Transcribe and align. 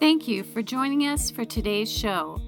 Thank 0.00 0.28
you 0.28 0.44
for 0.44 0.62
joining 0.62 1.08
us 1.08 1.28
for 1.28 1.44
today's 1.44 1.90
show. 1.90 2.40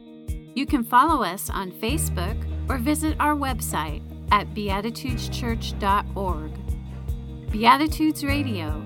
You 0.54 0.66
can 0.66 0.84
follow 0.84 1.24
us 1.24 1.50
on 1.50 1.72
Facebook 1.72 2.36
or 2.68 2.78
visit 2.78 3.16
our 3.18 3.34
website 3.34 4.02
at 4.30 4.54
beatitudeschurch.org. 4.54 7.50
Beatitudes 7.50 8.24
Radio, 8.24 8.80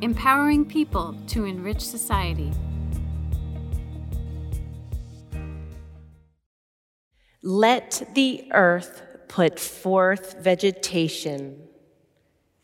empowering 0.00 0.64
people 0.64 1.16
to 1.26 1.44
enrich 1.44 1.80
society. 1.80 2.52
Let 7.42 8.10
the 8.14 8.48
earth 8.52 9.02
put 9.26 9.58
forth 9.58 10.40
vegetation, 10.40 11.60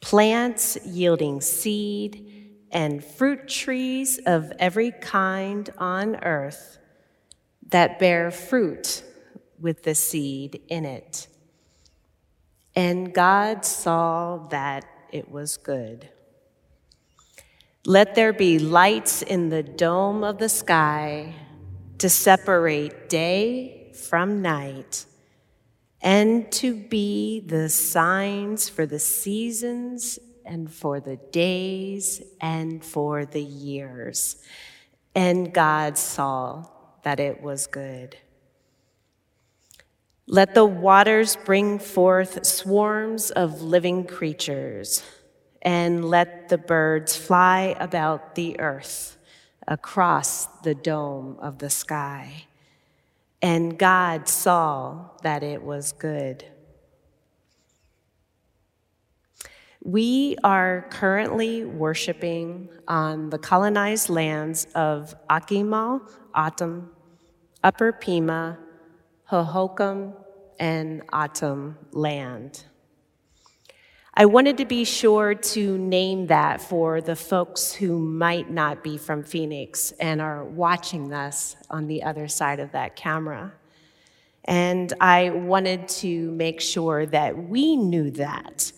plants 0.00 0.78
yielding 0.86 1.40
seed, 1.40 2.39
and 2.70 3.04
fruit 3.04 3.48
trees 3.48 4.18
of 4.26 4.52
every 4.58 4.92
kind 4.92 5.68
on 5.78 6.16
earth 6.24 6.78
that 7.68 7.98
bear 7.98 8.30
fruit 8.30 9.02
with 9.58 9.82
the 9.82 9.94
seed 9.94 10.60
in 10.68 10.84
it. 10.84 11.28
And 12.74 13.12
God 13.12 13.64
saw 13.64 14.46
that 14.48 14.84
it 15.12 15.30
was 15.30 15.56
good. 15.56 16.08
Let 17.86 18.14
there 18.14 18.32
be 18.32 18.58
lights 18.58 19.22
in 19.22 19.48
the 19.48 19.62
dome 19.62 20.22
of 20.22 20.38
the 20.38 20.48
sky 20.48 21.34
to 21.98 22.08
separate 22.08 23.08
day 23.08 23.92
from 23.94 24.42
night 24.42 25.06
and 26.02 26.50
to 26.52 26.74
be 26.74 27.40
the 27.40 27.68
signs 27.68 28.68
for 28.68 28.86
the 28.86 28.98
seasons 28.98 30.18
and 30.50 30.70
for 30.70 30.98
the 30.98 31.16
days 31.16 32.20
and 32.40 32.84
for 32.84 33.24
the 33.24 33.40
years. 33.40 34.36
And 35.14 35.54
God 35.54 35.96
saw 35.96 36.66
that 37.04 37.20
it 37.20 37.40
was 37.40 37.68
good. 37.68 38.16
Let 40.26 40.54
the 40.54 40.64
waters 40.64 41.36
bring 41.36 41.78
forth 41.78 42.44
swarms 42.44 43.30
of 43.30 43.62
living 43.62 44.04
creatures, 44.04 45.04
and 45.62 46.04
let 46.04 46.48
the 46.48 46.58
birds 46.58 47.16
fly 47.16 47.76
about 47.78 48.34
the 48.34 48.58
earth 48.58 49.16
across 49.68 50.46
the 50.62 50.74
dome 50.74 51.36
of 51.40 51.58
the 51.58 51.70
sky. 51.70 52.46
And 53.40 53.78
God 53.78 54.28
saw 54.28 55.10
that 55.22 55.42
it 55.42 55.62
was 55.62 55.92
good. 55.92 56.44
We 59.82 60.36
are 60.44 60.86
currently 60.90 61.64
worshiping 61.64 62.68
on 62.86 63.30
the 63.30 63.38
colonized 63.38 64.10
lands 64.10 64.66
of 64.74 65.14
Akimel, 65.30 66.02
O'odham, 66.36 66.90
Upper 67.64 67.90
Pima, 67.90 68.58
Hohokam, 69.30 70.12
and 70.58 71.02
O'odham 71.10 71.78
land. 71.92 72.64
I 74.12 74.26
wanted 74.26 74.58
to 74.58 74.66
be 74.66 74.84
sure 74.84 75.34
to 75.34 75.78
name 75.78 76.26
that 76.26 76.60
for 76.60 77.00
the 77.00 77.16
folks 77.16 77.72
who 77.72 77.98
might 77.98 78.50
not 78.50 78.84
be 78.84 78.98
from 78.98 79.24
Phoenix 79.24 79.92
and 79.92 80.20
are 80.20 80.44
watching 80.44 81.14
us 81.14 81.56
on 81.70 81.86
the 81.86 82.02
other 82.02 82.28
side 82.28 82.60
of 82.60 82.72
that 82.72 82.96
camera. 82.96 83.54
And 84.44 84.92
I 85.00 85.30
wanted 85.30 85.88
to 85.88 86.32
make 86.32 86.60
sure 86.60 87.06
that 87.06 87.48
we 87.48 87.76
knew 87.76 88.10
that 88.10 88.72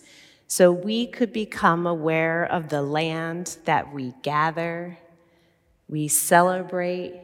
so 0.47 0.71
we 0.71 1.07
could 1.07 1.33
become 1.33 1.87
aware 1.87 2.45
of 2.45 2.69
the 2.69 2.81
land 2.81 3.57
that 3.65 3.93
we 3.93 4.13
gather, 4.21 4.97
we 5.87 6.07
celebrate, 6.07 7.19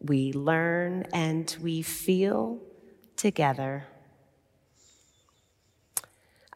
we 0.00 0.32
learn, 0.32 1.06
and 1.12 1.56
we 1.60 1.82
feel 1.82 2.58
together. 3.16 3.84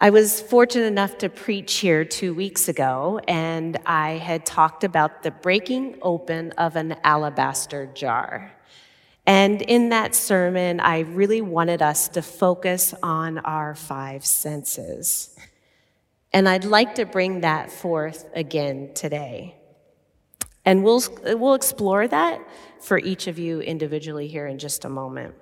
I 0.00 0.10
was 0.10 0.40
fortunate 0.40 0.86
enough 0.86 1.18
to 1.18 1.28
preach 1.28 1.74
here 1.78 2.04
two 2.04 2.32
weeks 2.32 2.68
ago, 2.68 3.20
and 3.26 3.76
I 3.84 4.10
had 4.12 4.46
talked 4.46 4.84
about 4.84 5.24
the 5.24 5.32
breaking 5.32 5.98
open 6.02 6.52
of 6.52 6.76
an 6.76 6.94
alabaster 7.02 7.86
jar. 7.86 8.52
And 9.26 9.60
in 9.60 9.88
that 9.88 10.14
sermon, 10.14 10.78
I 10.78 11.00
really 11.00 11.40
wanted 11.40 11.82
us 11.82 12.08
to 12.10 12.22
focus 12.22 12.94
on 13.02 13.38
our 13.38 13.74
five 13.74 14.24
senses. 14.24 15.36
And 16.32 16.48
I'd 16.48 16.64
like 16.64 16.96
to 16.96 17.06
bring 17.06 17.40
that 17.40 17.70
forth 17.70 18.26
again 18.34 18.92
today. 18.94 19.56
And 20.64 20.84
we'll, 20.84 21.02
we'll 21.24 21.54
explore 21.54 22.06
that 22.06 22.40
for 22.80 22.98
each 22.98 23.26
of 23.26 23.38
you 23.38 23.60
individually 23.60 24.28
here 24.28 24.46
in 24.46 24.58
just 24.58 24.84
a 24.84 24.88
moment. 24.88 25.34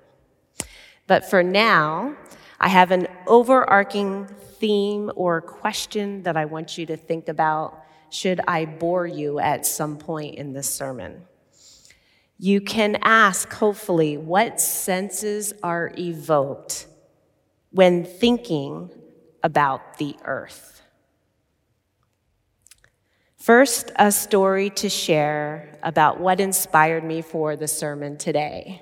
But 1.05 1.29
for 1.29 1.43
now, 1.43 2.15
I 2.59 2.69
have 2.69 2.91
an 2.91 3.07
overarching 3.27 4.27
theme 4.59 5.11
or 5.15 5.41
question 5.41 6.23
that 6.23 6.37
I 6.37 6.45
want 6.45 6.77
you 6.77 6.85
to 6.87 6.97
think 6.97 7.27
about 7.27 7.83
should 8.09 8.39
I 8.47 8.65
bore 8.65 9.05
you 9.05 9.39
at 9.39 9.65
some 9.65 9.97
point 9.97 10.35
in 10.35 10.53
this 10.53 10.73
sermon. 10.73 11.23
You 12.39 12.61
can 12.61 12.97
ask, 13.01 13.51
hopefully, 13.51 14.15
what 14.15 14.61
senses 14.61 15.53
are 15.63 15.91
evoked 15.97 16.87
when 17.71 18.05
thinking 18.05 18.91
about 19.43 19.97
the 19.97 20.15
earth. 20.23 20.76
First, 23.47 23.93
a 23.95 24.11
story 24.11 24.71
to 24.71 24.89
share 24.89 25.69
about 25.81 26.19
what 26.19 26.41
inspired 26.41 27.05
me 27.05 27.21
for 27.21 27.55
the 27.55 27.65
sermon 27.65 28.17
today. 28.17 28.81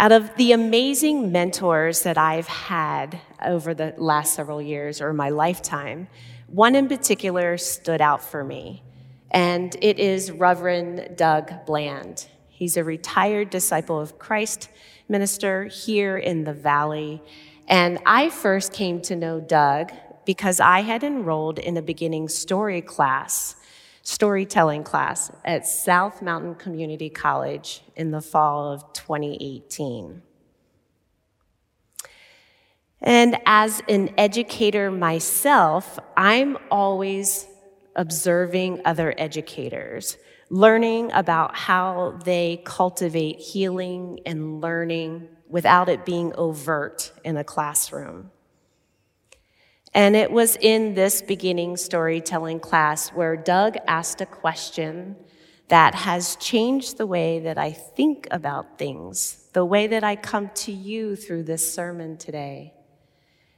Out 0.00 0.10
of 0.10 0.34
the 0.34 0.50
amazing 0.50 1.30
mentors 1.30 2.02
that 2.02 2.18
I've 2.18 2.48
had 2.48 3.20
over 3.40 3.74
the 3.74 3.94
last 3.96 4.34
several 4.34 4.60
years 4.60 5.00
or 5.00 5.12
my 5.12 5.28
lifetime, 5.28 6.08
one 6.48 6.74
in 6.74 6.88
particular 6.88 7.58
stood 7.58 8.00
out 8.00 8.24
for 8.24 8.42
me, 8.42 8.82
and 9.30 9.76
it 9.80 10.00
is 10.00 10.32
Reverend 10.32 11.16
Doug 11.16 11.64
Bland. 11.64 12.26
He's 12.48 12.76
a 12.76 12.82
retired 12.82 13.50
disciple 13.50 14.00
of 14.00 14.18
Christ 14.18 14.68
minister 15.08 15.66
here 15.66 16.18
in 16.18 16.42
the 16.42 16.54
Valley. 16.54 17.22
And 17.68 18.00
I 18.04 18.30
first 18.30 18.72
came 18.72 19.00
to 19.02 19.14
know 19.14 19.38
Doug 19.38 19.92
because 20.28 20.60
I 20.60 20.82
had 20.82 21.04
enrolled 21.04 21.58
in 21.58 21.78
a 21.78 21.80
beginning 21.80 22.28
story 22.28 22.82
class, 22.82 23.56
storytelling 24.02 24.84
class 24.84 25.32
at 25.42 25.66
South 25.66 26.20
Mountain 26.20 26.56
Community 26.56 27.08
College 27.08 27.80
in 27.96 28.10
the 28.10 28.20
fall 28.20 28.70
of 28.70 28.92
2018. 28.92 30.20
And 33.00 33.38
as 33.46 33.80
an 33.88 34.10
educator 34.18 34.90
myself, 34.90 35.98
I'm 36.14 36.58
always 36.70 37.46
observing 37.96 38.82
other 38.84 39.14
educators, 39.16 40.18
learning 40.50 41.10
about 41.12 41.56
how 41.56 42.18
they 42.26 42.60
cultivate 42.66 43.38
healing 43.38 44.20
and 44.26 44.60
learning 44.60 45.26
without 45.48 45.88
it 45.88 46.04
being 46.04 46.34
overt 46.36 47.12
in 47.24 47.38
a 47.38 47.44
classroom. 47.44 48.30
And 49.94 50.14
it 50.14 50.30
was 50.30 50.56
in 50.56 50.94
this 50.94 51.22
beginning 51.22 51.76
storytelling 51.76 52.60
class 52.60 53.08
where 53.10 53.36
Doug 53.36 53.76
asked 53.86 54.20
a 54.20 54.26
question 54.26 55.16
that 55.68 55.94
has 55.94 56.36
changed 56.36 56.96
the 56.96 57.06
way 57.06 57.40
that 57.40 57.58
I 57.58 57.72
think 57.72 58.26
about 58.30 58.78
things, 58.78 59.48
the 59.52 59.64
way 59.64 59.86
that 59.86 60.04
I 60.04 60.16
come 60.16 60.50
to 60.56 60.72
you 60.72 61.16
through 61.16 61.44
this 61.44 61.72
sermon 61.72 62.16
today. 62.16 62.74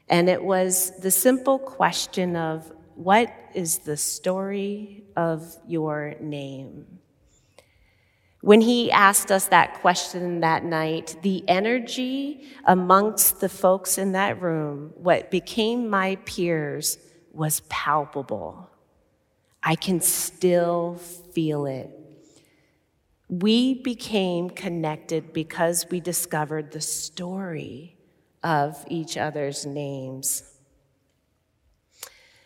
And 0.08 0.28
it 0.28 0.42
was 0.42 0.92
the 1.00 1.10
simple 1.10 1.58
question 1.58 2.36
of 2.36 2.72
what 2.94 3.32
is 3.54 3.78
the 3.78 3.97
story 3.97 5.04
of 5.16 5.56
your 5.66 6.14
name? 6.20 6.99
When 8.41 8.63
he 8.63 8.91
asked 8.91 9.31
us 9.31 9.47
that 9.48 9.75
question 9.81 10.41
that 10.41 10.65
night, 10.65 11.16
the 11.22 11.45
energy 11.47 12.48
amongst 12.65 13.41
the 13.41 13.51
folks 13.51 13.98
in 13.98 14.13
that 14.13 14.41
room, 14.41 14.92
what 14.95 15.31
became 15.31 15.91
my 15.91 16.16
peers, 16.25 16.97
was 17.33 17.60
palpable. 17.69 18.71
I 19.63 19.75
can 19.75 20.01
still 20.01 20.95
feel 20.95 21.66
it. 21.66 21.91
We 23.28 23.75
became 23.75 24.51
connected 24.51 25.33
because 25.33 25.87
we 25.91 26.01
discovered 26.01 26.72
the 26.72 26.81
story 26.81 27.97
of 28.42 28.84
each 28.89 29.16
other's 29.16 29.66
names. 29.66 30.42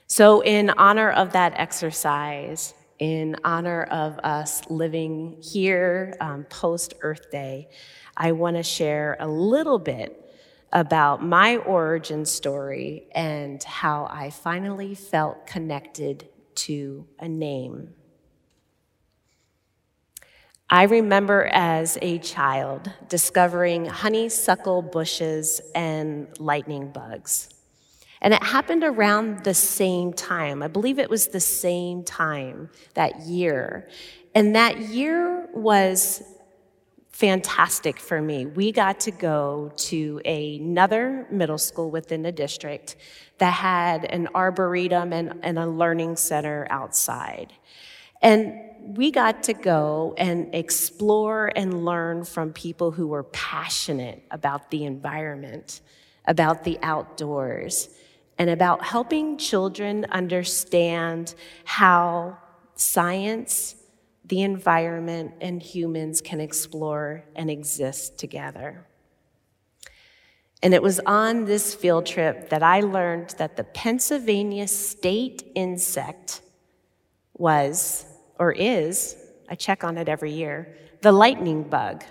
So, 0.06 0.40
in 0.42 0.70
honor 0.70 1.10
of 1.10 1.32
that 1.32 1.54
exercise, 1.56 2.74
in 3.04 3.36
honor 3.44 3.82
of 3.82 4.18
us 4.20 4.62
living 4.70 5.36
here 5.42 6.16
um, 6.22 6.44
post 6.44 6.94
Earth 7.02 7.30
Day, 7.30 7.68
I 8.16 8.32
want 8.32 8.56
to 8.56 8.62
share 8.62 9.18
a 9.20 9.28
little 9.28 9.78
bit 9.78 10.24
about 10.72 11.22
my 11.22 11.58
origin 11.58 12.24
story 12.24 13.04
and 13.14 13.62
how 13.62 14.08
I 14.10 14.30
finally 14.30 14.94
felt 14.94 15.46
connected 15.46 16.30
to 16.54 17.06
a 17.18 17.28
name. 17.28 17.92
I 20.70 20.84
remember 20.84 21.44
as 21.52 21.98
a 22.00 22.18
child 22.20 22.90
discovering 23.10 23.84
honeysuckle 23.84 24.80
bushes 24.80 25.60
and 25.74 26.28
lightning 26.40 26.90
bugs. 26.90 27.53
And 28.24 28.32
it 28.32 28.42
happened 28.42 28.82
around 28.84 29.44
the 29.44 29.52
same 29.52 30.14
time. 30.14 30.62
I 30.62 30.66
believe 30.66 30.98
it 30.98 31.10
was 31.10 31.28
the 31.28 31.40
same 31.40 32.02
time 32.02 32.70
that 32.94 33.20
year. 33.20 33.86
And 34.34 34.56
that 34.56 34.78
year 34.78 35.46
was 35.52 36.22
fantastic 37.10 38.00
for 38.00 38.22
me. 38.22 38.46
We 38.46 38.72
got 38.72 38.98
to 39.00 39.10
go 39.10 39.72
to 39.76 40.22
another 40.24 41.26
middle 41.30 41.58
school 41.58 41.90
within 41.90 42.22
the 42.22 42.32
district 42.32 42.96
that 43.38 43.52
had 43.52 44.06
an 44.06 44.28
arboretum 44.34 45.12
and, 45.12 45.38
and 45.42 45.58
a 45.58 45.66
learning 45.66 46.16
center 46.16 46.66
outside. 46.70 47.52
And 48.22 48.58
we 48.96 49.10
got 49.10 49.42
to 49.44 49.52
go 49.52 50.14
and 50.16 50.54
explore 50.54 51.52
and 51.54 51.84
learn 51.84 52.24
from 52.24 52.54
people 52.54 52.90
who 52.90 53.06
were 53.06 53.24
passionate 53.24 54.22
about 54.30 54.70
the 54.70 54.86
environment, 54.86 55.82
about 56.24 56.64
the 56.64 56.78
outdoors, 56.82 57.90
and 58.38 58.50
about 58.50 58.84
helping 58.84 59.38
children 59.38 60.06
understand 60.10 61.34
how 61.64 62.36
science, 62.74 63.76
the 64.24 64.42
environment, 64.42 65.32
and 65.40 65.62
humans 65.62 66.20
can 66.20 66.40
explore 66.40 67.24
and 67.36 67.50
exist 67.50 68.18
together. 68.18 68.86
And 70.62 70.72
it 70.72 70.82
was 70.82 70.98
on 71.00 71.44
this 71.44 71.74
field 71.74 72.06
trip 72.06 72.48
that 72.48 72.62
I 72.62 72.80
learned 72.80 73.34
that 73.38 73.56
the 73.56 73.64
Pennsylvania 73.64 74.66
state 74.66 75.52
insect 75.54 76.40
was 77.36 78.06
or 78.38 78.52
is, 78.52 79.16
I 79.48 79.54
check 79.56 79.84
on 79.84 79.98
it 79.98 80.08
every 80.08 80.32
year, 80.32 80.74
the 81.02 81.12
lightning 81.12 81.64
bug. 81.64 82.02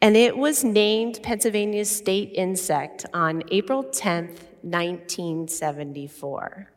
And 0.00 0.16
it 0.16 0.36
was 0.36 0.62
named 0.62 1.20
Pennsylvania's 1.22 1.90
state 1.90 2.32
insect 2.34 3.06
on 3.12 3.42
April 3.50 3.84
10th, 3.84 4.38
1974. 4.62 6.70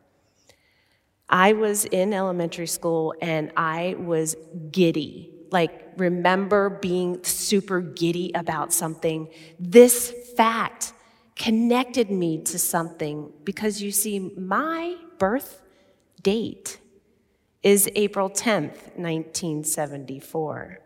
I 1.30 1.54
was 1.54 1.86
in 1.86 2.14
elementary 2.14 2.68
school 2.68 3.16
and 3.22 3.52
I 3.58 3.96
was 3.98 4.36
giddy. 4.72 5.32
Like, 5.52 5.94
remember 5.98 6.70
being 6.70 7.24
super 7.24 7.82
giddy 7.82 8.32
about 8.36 8.74
something. 8.74 9.30
This 9.60 10.14
fact 10.36 10.94
connected 11.36 12.12
me 12.12 12.44
to 12.44 12.60
something 12.60 13.32
because 13.44 13.82
you 13.82 13.92
see, 13.92 14.20
my 14.38 14.98
birth 15.18 15.62
date 16.22 16.80
is 17.64 17.90
April 17.96 18.30
10th, 18.30 18.96
1974. 18.96 20.80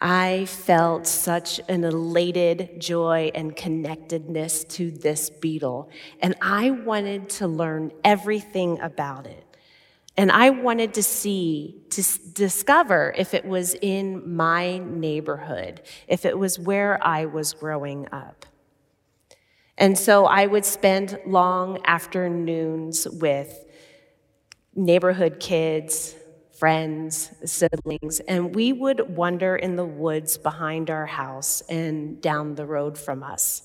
I 0.00 0.44
felt 0.46 1.06
such 1.06 1.60
an 1.68 1.84
elated 1.84 2.80
joy 2.80 3.30
and 3.34 3.56
connectedness 3.56 4.64
to 4.64 4.90
this 4.90 5.30
beetle, 5.30 5.88
and 6.20 6.34
I 6.42 6.70
wanted 6.70 7.30
to 7.30 7.46
learn 7.46 7.92
everything 8.04 8.80
about 8.80 9.26
it. 9.26 9.44
And 10.16 10.30
I 10.30 10.50
wanted 10.50 10.94
to 10.94 11.02
see, 11.02 11.82
to 11.90 12.02
discover 12.32 13.14
if 13.16 13.34
it 13.34 13.44
was 13.44 13.74
in 13.74 14.36
my 14.36 14.78
neighborhood, 14.78 15.82
if 16.06 16.24
it 16.24 16.38
was 16.38 16.58
where 16.58 17.04
I 17.04 17.24
was 17.24 17.52
growing 17.52 18.06
up. 18.12 18.46
And 19.76 19.98
so 19.98 20.26
I 20.26 20.46
would 20.46 20.64
spend 20.64 21.18
long 21.26 21.80
afternoons 21.84 23.08
with 23.08 23.66
neighborhood 24.76 25.40
kids, 25.40 26.14
friends, 26.58 27.30
siblings, 27.44 28.20
and 28.20 28.54
we 28.54 28.72
would 28.72 29.16
wander 29.16 29.56
in 29.56 29.76
the 29.76 29.84
woods 29.84 30.38
behind 30.38 30.90
our 30.90 31.06
house 31.06 31.60
and 31.62 32.20
down 32.20 32.54
the 32.54 32.66
road 32.66 32.96
from 32.96 33.22
us. 33.22 33.62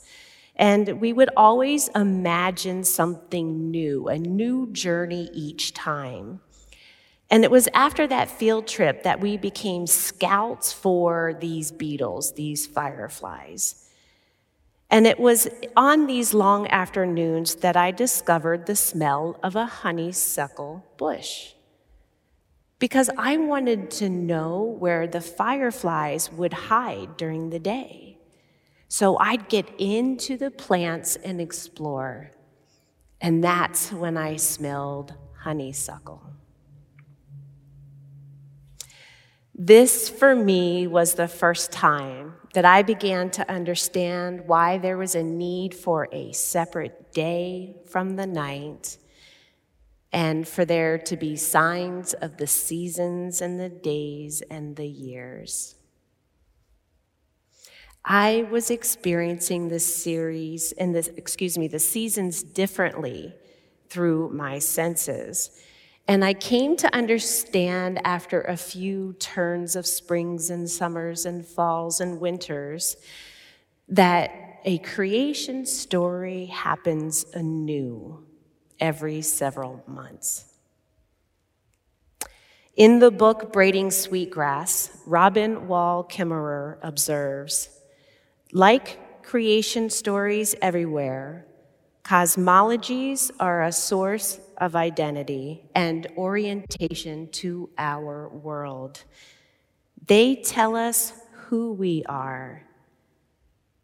And 0.56 1.00
we 1.00 1.14
would 1.14 1.30
always 1.38 1.88
imagine 1.90 2.84
something 2.84 3.72
new, 3.72 4.08
a 4.10 4.18
new 4.18 4.72
journey 4.72 5.30
each 5.34 5.74
time. 5.74 6.42
And 7.30 7.44
it 7.44 7.52
was 7.52 7.70
after 7.74 8.08
that 8.08 8.30
field 8.30 8.68
trip 8.68 9.04
that 9.04 9.22
we 9.22 9.38
became 9.38 9.86
scouts 9.86 10.74
for 10.74 11.38
these 11.40 11.72
beetles, 11.72 12.34
these 12.34 12.66
fireflies. 12.66 13.86
And 14.90 15.06
it 15.06 15.20
was 15.20 15.48
on 15.78 16.08
these 16.08 16.34
long 16.34 16.68
afternoons 16.68 17.56
that 17.56 17.78
I 17.78 17.92
discovered 17.92 18.66
the 18.66 18.76
smell 18.76 19.40
of 19.44 19.56
a 19.56 19.66
honeysuckle 19.66 20.84
bush. 20.98 21.54
Because 22.80 23.10
I 23.18 23.38
wanted 23.38 23.92
to 23.92 24.10
know 24.10 24.76
where 24.80 25.06
the 25.06 25.22
fireflies 25.22 26.32
would 26.32 26.54
hide 26.54 27.18
during 27.18 27.50
the 27.50 27.60
day. 27.60 28.18
So 28.88 29.18
I'd 29.20 29.50
get 29.50 29.70
into 29.78 30.38
the 30.38 30.50
plants 30.50 31.16
and 31.18 31.40
explore. 31.40 32.32
And 33.22 33.44
that's 33.44 33.92
when 33.92 34.18
I 34.18 34.38
smelled 34.38 35.14
honeysuckle. 35.42 36.24
This, 39.54 40.08
for 40.08 40.34
me, 40.36 40.88
was 40.88 41.16
the 41.16 41.28
first 41.28 41.74
time 41.74 42.36
that 42.54 42.64
I 42.64 42.82
began 42.82 43.30
to 43.32 43.52
understand 43.52 44.48
why 44.48 44.78
there 44.78 44.98
was 44.98 45.16
a 45.16 45.24
need 45.24 45.76
for 45.76 46.08
a 46.14 46.32
separate 46.32 47.12
day 47.12 47.76
from 47.86 48.16
the 48.16 48.26
night 48.26 48.98
and 50.12 50.48
for 50.48 50.66
there 50.66 50.98
to 50.98 51.16
be 51.16 51.36
signs 51.36 52.14
of 52.14 52.38
the 52.38 52.48
seasons 52.48 53.42
and 53.42 53.60
the 53.60 53.70
days 53.70 54.42
and 54.50 54.76
the 54.76 54.88
years. 54.88 55.76
I 58.04 58.48
was 58.50 58.72
experiencing 58.72 59.68
this 59.68 59.96
series 60.04 60.72
and 60.72 60.96
this, 60.96 61.10
excuse 61.10 61.58
me, 61.58 61.68
the 61.68 61.80
seasons 61.80 62.42
differently 62.42 63.36
through 63.90 64.30
my 64.30 64.60
senses. 64.60 65.62
And 66.08 66.26
I 66.26 66.34
came 66.34 66.76
to 66.78 66.96
understand 66.96 68.02
after 68.04 68.42
a 68.42 68.58
few 68.58 69.14
turns 69.20 69.76
of 69.76 69.86
springs 69.86 70.50
and 70.50 70.68
summers 70.68 71.26
and 71.28 71.46
falls 71.46 72.02
and 72.02 72.20
winters 72.20 72.98
that 73.90 74.32
a 74.66 74.80
creation 74.80 75.66
story 75.66 76.46
happens 76.46 77.26
anew 77.34 78.26
every 78.80 79.22
several 79.22 79.84
months. 79.88 80.46
In 82.76 83.00
the 83.00 83.12
book 83.12 83.52
Braiding 83.52 83.92
Sweetgrass, 83.92 84.92
Robin 85.06 85.68
Wall 85.68 86.04
Kimmerer 86.04 86.78
observes 86.82 87.70
like 88.54 89.22
creation 89.22 89.90
stories 89.90 90.56
everywhere, 90.62 91.46
cosmologies 92.04 93.30
are 93.40 93.64
a 93.64 93.72
source 93.72 94.40
of 94.58 94.76
identity 94.76 95.70
and 95.76 96.08
orientation 96.18 97.28
to 97.32 97.70
our 97.78 98.30
world. 98.30 99.04
They 100.08 100.36
tell 100.36 100.76
us 100.76 101.14
who 101.34 101.74
we 101.74 102.04
are, 102.08 102.64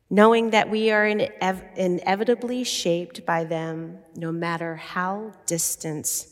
knowing 0.10 0.52
that 0.52 0.70
we 0.70 0.92
are 0.92 1.06
inev- 1.06 1.78
inevitably 1.78 2.64
shaped 2.64 3.26
by 3.26 3.44
them, 3.44 4.00
no 4.16 4.32
matter 4.32 4.76
how 4.76 5.32
distant 5.46 6.28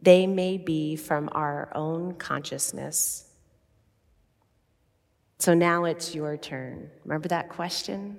they 0.00 0.26
may 0.26 0.56
be 0.56 0.96
from 0.96 1.28
our 1.32 1.70
own 1.74 2.14
consciousness. 2.14 3.26
So 5.38 5.54
now 5.54 5.84
it's 5.84 6.14
your 6.14 6.36
turn. 6.36 6.90
Remember 7.04 7.28
that 7.28 7.48
question? 7.48 8.18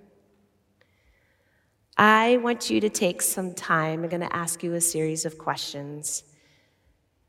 I 1.97 2.37
want 2.37 2.69
you 2.69 2.79
to 2.81 2.89
take 2.89 3.21
some 3.21 3.53
time. 3.53 4.03
I'm 4.03 4.09
going 4.09 4.21
to 4.21 4.35
ask 4.35 4.63
you 4.63 4.73
a 4.73 4.81
series 4.81 5.25
of 5.25 5.37
questions 5.37 6.23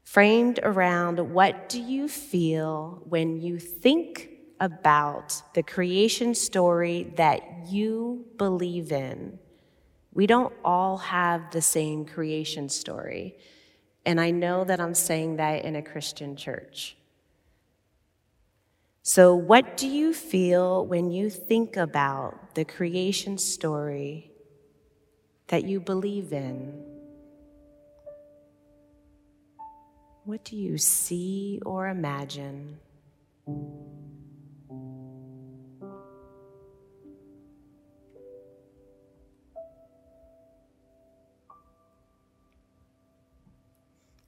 framed 0.02 0.60
around 0.62 1.18
what 1.32 1.68
do 1.68 1.80
you 1.80 2.08
feel 2.08 3.02
when 3.08 3.40
you 3.40 3.58
think 3.58 4.28
about 4.62 5.42
the 5.54 5.62
creation 5.62 6.36
story 6.36 7.12
that 7.16 7.66
you 7.68 8.24
believe 8.38 8.92
in. 8.92 9.40
We 10.14 10.28
don't 10.28 10.54
all 10.64 10.98
have 10.98 11.50
the 11.50 11.60
same 11.60 12.04
creation 12.04 12.68
story. 12.68 13.36
And 14.06 14.20
I 14.20 14.30
know 14.30 14.62
that 14.62 14.80
I'm 14.80 14.94
saying 14.94 15.36
that 15.36 15.64
in 15.64 15.74
a 15.74 15.82
Christian 15.82 16.36
church. 16.36 16.96
So, 19.02 19.34
what 19.34 19.76
do 19.76 19.88
you 19.88 20.14
feel 20.14 20.86
when 20.86 21.10
you 21.10 21.28
think 21.28 21.76
about 21.76 22.54
the 22.54 22.64
creation 22.64 23.38
story 23.38 24.30
that 25.48 25.64
you 25.64 25.80
believe 25.80 26.32
in? 26.32 26.84
What 30.24 30.44
do 30.44 30.56
you 30.56 30.78
see 30.78 31.60
or 31.66 31.88
imagine? 31.88 32.78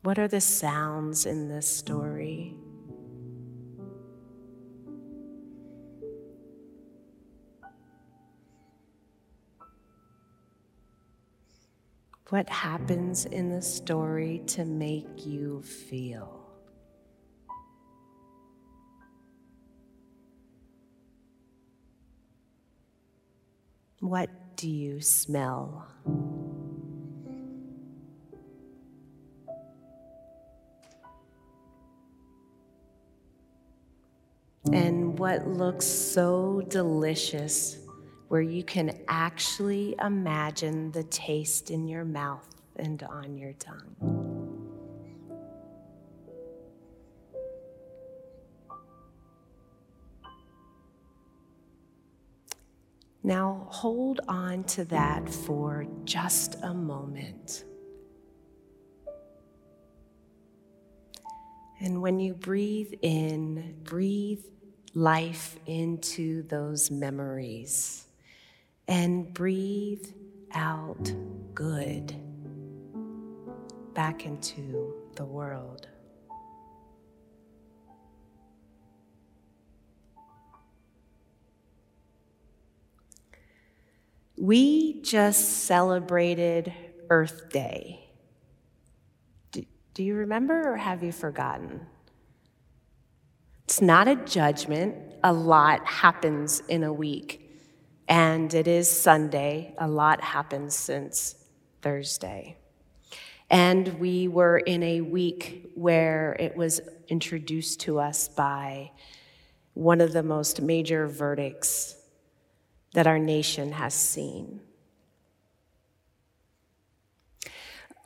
What 0.05 0.19
are 0.19 0.29
the 0.29 0.43
sounds 0.43 1.25
in 1.25 1.49
this 1.49 1.67
story? 1.67 2.55
What 12.29 12.47
happens 12.51 13.25
in 13.25 13.49
the 13.49 13.63
story 13.63 14.43
to 14.49 14.67
make 14.67 15.25
you 15.25 15.63
feel? 15.63 16.51
What 24.01 24.29
do 24.57 24.69
you 24.69 25.01
smell? 25.01 25.87
And 34.73 35.19
what 35.19 35.47
looks 35.47 35.87
so 35.87 36.63
delicious 36.69 37.79
where 38.29 38.41
you 38.41 38.65
can 38.65 38.99
actually 39.09 39.95
imagine 40.03 40.91
the 40.93 41.05
taste 41.05 41.71
in 41.71 41.87
your 41.87 42.05
mouth 42.05 42.49
and 42.77 43.03
on 43.03 43.37
your 43.37 43.53
tongue. 43.53 44.25
Now 53.23 53.67
hold 53.71 54.21
on 54.29 54.65
to 54.65 54.85
that 54.87 55.29
for 55.29 55.87
just 56.05 56.57
a 56.63 56.75
moment. 56.75 57.65
And 61.81 62.01
when 62.01 62.21
you 62.21 62.35
breathe 62.35 62.95
in, 63.03 63.77
breathe 63.83 64.45
life 64.95 65.57
into 65.67 66.43
those 66.45 66.91
memories 66.91 68.07
and 68.87 69.33
breathe 69.35 70.07
out 70.53 71.13
good 71.55 72.15
back 73.93 74.25
into 74.25 74.95
the 75.17 75.25
world. 75.25 75.89
We 84.37 85.01
just 85.03 85.65
celebrated 85.65 86.73
Earth 87.09 87.51
Day. 87.51 88.04
Do, 89.95 90.03
you 90.03 90.17
remember 90.17 90.73
or 90.73 90.77
have 90.77 91.05
you 91.05 91.13
forgotten? 91.13 91.87
It's 93.65 93.81
not 93.81 94.09
a 94.09 94.17
judgment. 94.17 94.97
A 95.23 95.33
lot 95.33 95.87
happens 95.87 96.61
in 96.69 96.83
a 96.83 96.93
week. 96.93 97.49
And 98.09 98.53
it 98.53 98.67
is 98.67 98.91
Sunday. 98.91 99.73
A 99.79 99.87
lot 99.89 100.21
happens 100.21 100.75
since 100.75 101.37
Thursday. 101.81 102.57
And 103.49 104.01
we 104.01 104.27
were 104.27 104.59
in 104.59 104.83
a 104.83 105.01
week 105.01 105.71
where 105.77 106.37
it 106.41 106.57
was 106.57 106.81
introduced 107.09 107.81
to 107.81 108.01
us 108.01 108.27
by 108.27 108.91
one 109.75 110.01
of 110.01 110.13
the 110.13 110.23
most 110.25 110.61
major 110.61 111.07
verdicts 111.07 111.95
that 112.95 113.07
our 113.07 113.19
nation 113.19 113.73
has 113.73 113.95
seen. 113.95 114.61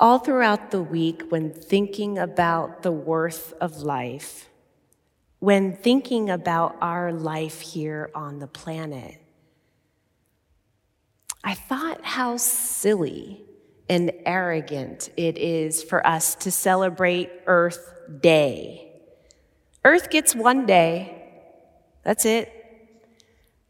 All 0.01 0.21
throughout 0.21 0.71
the 0.71 0.83
week, 0.83 1.25
when 1.31 1.53
thinking 1.53 2.19
about 2.19 2.83
the 2.83 2.93
worth 2.93 3.53
of 3.61 3.79
life, 3.79 4.49
when 5.41 5.75
thinking 5.75 6.31
about 6.31 6.77
our 6.81 7.13
life 7.13 7.61
here 7.61 8.11
on 8.15 8.39
the 8.39 8.47
planet, 8.47 9.21
I 11.43 11.55
thought 11.55 12.05
how 12.05 12.37
silly 12.37 13.43
and 13.89 14.13
arrogant 14.25 15.11
it 15.17 15.37
is 15.37 15.83
for 15.83 16.07
us 16.07 16.37
to 16.37 16.51
celebrate 16.53 17.31
Earth 17.47 17.93
Day. 18.21 18.93
Earth 19.85 20.11
gets 20.11 20.35
one 20.35 20.65
day. 20.65 21.29
That's 22.05 22.25
it. 22.25 22.53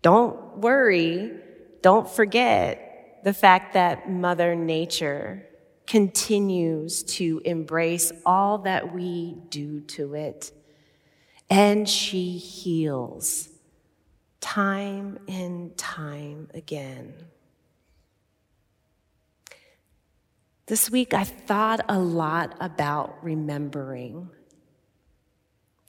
Don't 0.03 0.59
worry. 0.59 1.33
Don't 1.81 2.09
forget 2.09 3.21
the 3.25 3.33
fact 3.33 3.75
that 3.75 4.11
Mother 4.11 4.55
Nature 4.55 5.48
continues 5.89 7.03
to 7.03 7.41
embrace 7.47 8.13
all 8.27 8.59
that 8.59 8.95
we 8.95 9.35
do 9.49 9.81
to 9.81 10.15
it. 10.15 10.53
And 11.49 11.89
she 11.89 12.37
heals 12.37 13.49
time 14.41 15.19
and 15.27 15.77
time 15.79 16.49
again. 16.53 17.15
This 20.67 20.91
week, 20.91 21.15
I 21.15 21.25
thought 21.25 21.81
a 21.89 21.99
lot 21.99 22.55
about 22.61 23.25
remembering. 23.25 24.29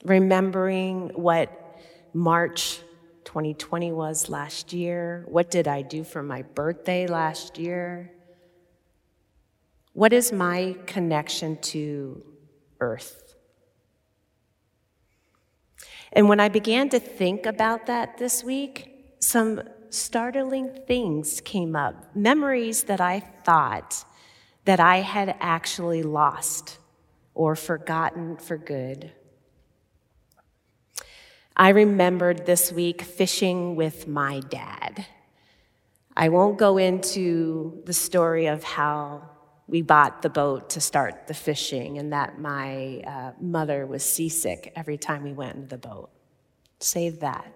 Remembering 0.06 1.10
what 1.10 1.78
March 2.14 2.80
2020 3.24 3.92
was 3.92 4.30
last 4.30 4.72
year. 4.72 5.26
What 5.28 5.50
did 5.50 5.68
I 5.68 5.82
do 5.82 6.04
for 6.04 6.22
my 6.22 6.40
birthday 6.40 7.06
last 7.06 7.58
year? 7.58 8.10
What 10.00 10.14
is 10.14 10.32
my 10.32 10.76
connection 10.86 11.58
to 11.60 12.24
Earth? 12.80 13.34
And 16.10 16.26
when 16.26 16.40
I 16.40 16.48
began 16.48 16.88
to 16.88 16.98
think 16.98 17.44
about 17.44 17.84
that 17.84 18.16
this 18.16 18.42
week, 18.42 19.18
some 19.18 19.60
startling 19.90 20.70
things 20.86 21.42
came 21.42 21.76
up, 21.76 22.16
memories 22.16 22.84
that 22.84 23.02
I 23.02 23.20
thought 23.44 24.06
that 24.64 24.80
I 24.80 25.00
had 25.00 25.36
actually 25.38 26.02
lost 26.02 26.78
or 27.34 27.54
forgotten 27.54 28.38
for 28.38 28.56
good. 28.56 29.12
I 31.54 31.68
remembered 31.68 32.46
this 32.46 32.72
week 32.72 33.02
fishing 33.02 33.76
with 33.76 34.08
my 34.08 34.40
dad. 34.48 35.04
I 36.16 36.30
won't 36.30 36.56
go 36.56 36.78
into 36.78 37.82
the 37.84 37.92
story 37.92 38.46
of 38.46 38.64
how 38.64 39.39
we 39.70 39.82
bought 39.82 40.22
the 40.22 40.28
boat 40.28 40.70
to 40.70 40.80
start 40.80 41.28
the 41.28 41.34
fishing 41.34 41.98
and 41.98 42.12
that 42.12 42.40
my 42.40 43.02
uh, 43.06 43.32
mother 43.40 43.86
was 43.86 44.02
seasick 44.04 44.72
every 44.74 44.98
time 44.98 45.22
we 45.22 45.32
went 45.32 45.54
into 45.54 45.68
the 45.68 45.78
boat. 45.78 46.10
Save 46.80 47.20
that. 47.20 47.46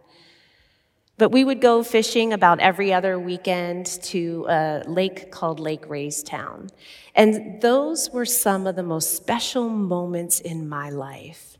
But 1.16 1.30
we 1.30 1.44
would 1.44 1.60
go 1.60 1.82
fishing 1.82 2.32
about 2.32 2.60
every 2.60 2.92
other 2.92 3.18
weekend 3.18 3.86
to 4.04 4.46
a 4.48 4.82
lake 4.86 5.30
called 5.30 5.60
Lake 5.60 5.86
Raystown. 5.86 6.70
And 7.14 7.60
those 7.60 8.10
were 8.10 8.24
some 8.24 8.66
of 8.66 8.76
the 8.76 8.82
most 8.82 9.16
special 9.16 9.68
moments 9.68 10.40
in 10.40 10.68
my 10.68 10.90
life. 10.90 11.58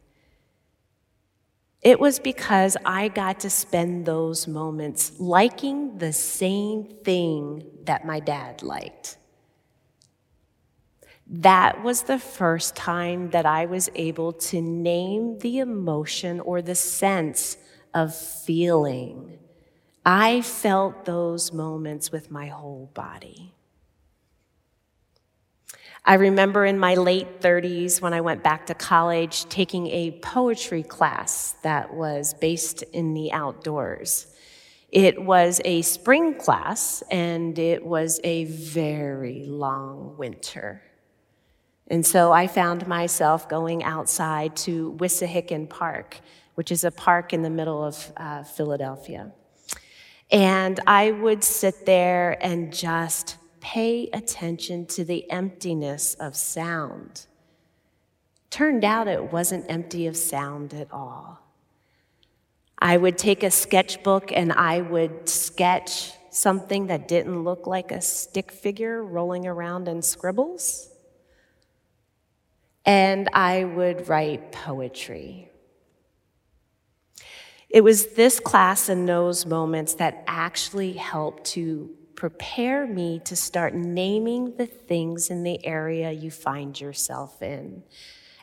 It 1.83 2.01
was 2.01 2.19
because 2.19 2.77
I 2.85 3.09
got 3.09 3.41
to 3.41 3.51
spend 3.51 4.07
those 4.07 4.49
moments 4.49 5.13
liking 5.19 5.99
the 5.99 6.13
same 6.13 6.85
thing 6.85 7.65
that 7.85 8.07
my 8.07 8.21
dad 8.21 8.63
liked. 8.63 9.19
That 11.27 11.83
was 11.83 12.03
the 12.03 12.19
first 12.19 12.77
time 12.77 13.31
that 13.31 13.47
I 13.47 13.67
was 13.67 13.89
able 13.95 14.33
to 14.33 14.61
name 14.61 15.39
the 15.39 15.59
emotion 15.59 16.41
or 16.41 16.61
the 16.61 16.75
sense 16.75 17.57
of 17.95 18.15
feeling 18.15 19.39
I 20.07 20.43
felt 20.43 21.07
those 21.07 21.51
moments 21.51 22.13
with 22.13 22.31
my 22.31 22.49
whole 22.49 22.91
body. 22.93 23.55
I 26.05 26.15
remember 26.15 26.67
in 26.67 26.79
my 26.79 26.97
late 26.97 27.41
30s 27.41 28.03
when 28.03 28.13
I 28.13 28.21
went 28.21 28.43
back 28.43 28.67
to 28.67 28.75
college 28.75 29.47
taking 29.47 29.87
a 29.87 30.19
poetry 30.21 30.83
class 30.83 31.55
that 31.63 31.95
was 31.95 32.35
based 32.35 32.83
in 32.83 33.15
the 33.15 33.33
outdoors. 33.33 34.27
It 34.91 35.23
was 35.23 35.63
a 35.65 35.81
spring 35.81 36.35
class 36.35 37.03
and 37.11 37.59
it 37.59 37.83
was 37.83 38.21
a 38.23 38.45
very 38.45 39.47
long 39.47 40.19
winter. 40.19 40.83
And 41.89 42.05
so 42.05 42.33
I 42.33 42.47
found 42.47 42.87
myself 42.87 43.49
going 43.49 43.85
outside 43.85 44.57
to 44.59 44.97
Wissahickon 44.99 45.69
Park, 45.69 46.21
which 46.55 46.73
is 46.73 46.85
a 46.85 46.91
park 46.91 47.33
in 47.33 47.43
the 47.43 47.51
middle 47.51 47.85
of 47.85 48.13
uh, 48.17 48.43
Philadelphia. 48.43 49.33
And 50.31 50.81
I 50.87 51.11
would 51.11 51.45
sit 51.45 51.85
there 51.85 52.39
and 52.41 52.73
just 52.73 53.37
pay 53.61 54.09
attention 54.13 54.87
to 54.87 55.05
the 55.05 55.31
emptiness 55.31 56.15
of 56.15 56.37
sound. 56.37 57.27
Turned 58.51 58.85
out 58.85 59.09
it 59.09 59.33
wasn't 59.33 59.67
empty 59.69 60.07
of 60.07 60.17
sound 60.17 60.73
at 60.75 60.91
all. 60.93 61.41
I 62.79 62.97
would 62.97 63.19
take 63.19 63.43
a 63.43 63.51
sketchbook 63.51 64.33
and 64.33 64.53
I 64.53 64.81
would 64.81 65.29
sketch 65.29 66.13
something 66.31 66.89
that 66.89 67.09
didn't 67.09 67.45
look 67.45 67.67
like 67.67 67.93
a 67.93 68.01
stick 68.01 68.51
figure 68.51 69.03
rolling 69.03 69.47
around 69.47 69.89
in 69.89 70.03
scribbles. 70.03 70.94
And 72.85 73.29
I 73.33 73.65
would 73.65 74.09
write 74.09 74.53
poetry. 74.53 75.51
It 77.71 77.83
was 77.83 78.15
this 78.15 78.39
class 78.39 78.89
and 78.89 79.09
those 79.09 79.47
moments 79.47 79.95
that 79.95 80.23
actually 80.27 80.93
helped 80.93 81.45
to 81.53 81.91
prepare 82.15 82.87
me 82.87 83.21
to 83.25 83.35
start 83.35 83.75
naming 83.75 84.57
the 84.57 84.67
things 84.67 85.31
in 85.31 85.43
the 85.43 85.65
area 85.67 86.13
you 86.13 86.31
find 86.31 86.81
yourself 86.81 87.43
in, 87.43 87.83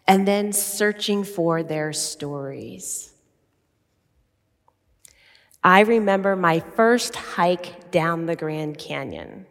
and 0.08 0.28
then 0.28 0.52
searching 0.52 1.24
for 1.24 1.64
their 1.64 1.94
stories. 1.94 3.14
I 5.64 5.82
remember 5.82 6.36
my 6.36 6.60
first 6.60 7.16
hike 7.16 7.92
down 7.92 8.26
the 8.26 8.36
Grand 8.36 8.78
Canyon. 8.78 9.46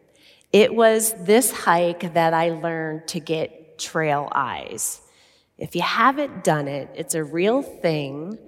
It 0.53 0.75
was 0.75 1.15
this 1.25 1.53
hike 1.53 2.15
that 2.15 2.35
I 2.35 2.51
learned 2.51 3.09
to 3.09 3.21
get 3.21 3.60
trail 3.81 4.29
eyes. 4.33 5.01
If 5.59 5.75
you 5.75 5.83
haven't 5.83 6.45
done 6.45 6.69
it, 6.69 6.89
it's 6.95 7.15
a 7.15 7.25
real 7.25 7.63
thing. 7.63 8.39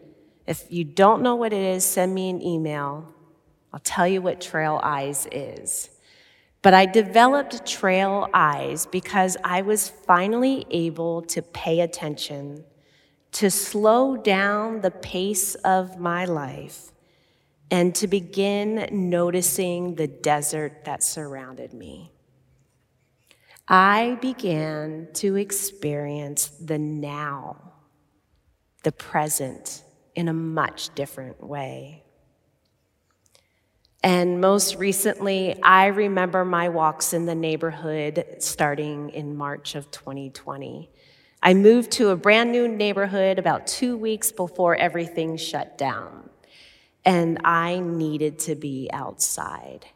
If 0.47 0.71
you 0.71 0.85
don't 0.85 1.23
know 1.23 1.35
what 1.35 1.53
it 1.53 1.63
is, 1.63 1.85
send 1.85 2.15
me 2.15 2.31
an 2.31 2.43
email. 2.43 3.13
I'll 3.73 3.81
tell 3.81 4.07
you 4.07 4.23
what 4.23 4.41
trail 4.41 4.81
eyes 4.83 5.27
is. 5.33 5.91
But 6.63 6.75
I 6.75 6.87
developed 6.87 7.67
trail 7.67 8.29
eyes 8.33 8.87
because 8.87 9.37
I 9.43 9.63
was 9.63 9.89
finally 9.89 10.65
able 10.71 11.23
to 11.23 11.43
pay 11.43 11.81
attention, 11.81 12.65
to 13.33 13.51
slow 13.51 14.17
down 14.17 14.81
the 14.81 14.93
pace 14.93 15.57
of 15.57 15.99
my 15.99 16.25
life, 16.25 16.93
and 17.71 17.95
to 17.97 18.07
begin 18.07 18.87
noticing 18.93 19.97
the 19.97 20.07
desert 20.07 20.85
that 20.85 21.03
surrounded 21.03 21.73
me. 21.73 22.12
I 23.75 24.19
began 24.21 25.09
to 25.15 25.37
experience 25.37 26.49
the 26.61 26.79
now, 26.79 27.57
the 28.83 28.93
present, 28.93 29.83
in 30.15 30.29
a 30.29 30.35
much 30.35 30.95
different 30.95 31.43
way. 31.43 32.05
And 34.05 34.43
most 34.43 34.75
recently, 34.75 35.59
I 35.63 35.87
remember 35.87 36.45
my 36.45 36.69
walks 36.69 37.15
in 37.15 37.25
the 37.25 37.35
neighborhood 37.35 38.27
starting 38.41 39.09
in 39.09 39.35
March 39.35 39.75
of 39.75 39.91
2020. 39.91 40.91
I 41.43 41.55
moved 41.55 41.93
to 41.93 42.11
a 42.11 42.17
brand 42.17 42.53
new 42.53 42.69
neighborhood 42.69 43.39
about 43.39 43.67
two 43.67 43.97
weeks 43.97 44.31
before 44.33 44.77
everything 44.77 45.39
shut 45.39 45.79
down, 45.79 46.29
and 47.07 47.39
I 47.43 47.79
needed 47.79 48.39
to 48.41 48.55
be 48.55 48.91
outside. 48.93 49.87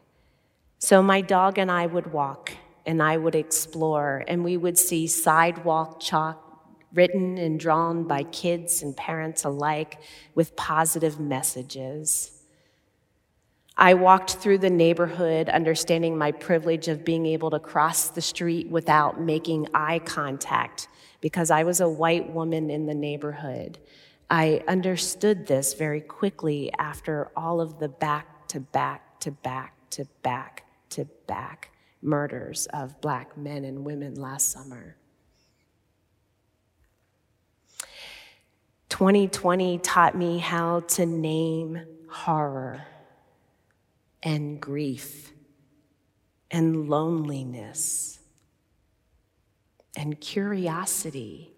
So 0.79 1.03
my 1.03 1.21
dog 1.21 1.59
and 1.59 1.69
I 1.69 1.85
would 1.85 2.11
walk, 2.11 2.53
and 2.87 3.03
I 3.03 3.17
would 3.17 3.35
explore, 3.35 4.23
and 4.27 4.43
we 4.43 4.55
would 4.55 4.77
see 4.77 5.07
sidewalk 5.07 5.99
chalk 5.99 6.43
written 6.93 7.37
and 7.37 7.59
drawn 7.59 8.05
by 8.07 8.23
kids 8.23 8.81
and 8.81 8.95
parents 8.95 9.43
alike 9.43 9.99
with 10.33 10.55
positive 10.55 11.19
messages. 11.19 12.31
I 13.75 13.93
walked 13.93 14.35
through 14.35 14.59
the 14.59 14.69
neighborhood, 14.69 15.49
understanding 15.49 16.17
my 16.17 16.31
privilege 16.31 16.87
of 16.87 17.03
being 17.03 17.25
able 17.25 17.51
to 17.51 17.59
cross 17.59 18.09
the 18.09 18.21
street 18.21 18.69
without 18.69 19.21
making 19.21 19.67
eye 19.73 19.99
contact 19.99 20.87
because 21.19 21.51
I 21.51 21.63
was 21.63 21.81
a 21.81 21.89
white 21.89 22.31
woman 22.33 22.69
in 22.69 22.85
the 22.85 22.95
neighborhood. 22.95 23.77
I 24.29 24.63
understood 24.67 25.45
this 25.45 25.73
very 25.73 26.01
quickly 26.01 26.71
after 26.79 27.31
all 27.35 27.59
of 27.59 27.79
the 27.79 27.89
back 27.89 28.47
to 28.47 28.61
back 28.61 29.19
to 29.19 29.31
back 29.31 29.73
to 29.91 30.05
back 30.23 30.63
to 30.91 31.05
back 31.27 31.71
murders 32.01 32.67
of 32.73 32.99
black 33.01 33.37
men 33.37 33.65
and 33.65 33.85
women 33.85 34.15
last 34.15 34.51
summer. 34.51 34.95
2020 38.89 39.79
taught 39.79 40.15
me 40.15 40.37
how 40.37 40.79
to 40.81 41.05
name 41.05 41.79
horror 42.09 42.81
and 44.23 44.59
grief 44.59 45.31
and 46.49 46.89
loneliness 46.89 48.19
and 49.95 50.19
curiosity 50.21 51.53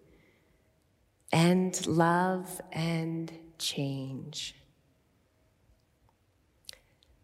and 1.31 1.85
love 1.85 2.59
and 2.71 3.31
change. 3.57 4.55